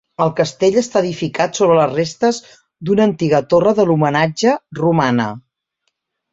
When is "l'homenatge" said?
3.93-4.59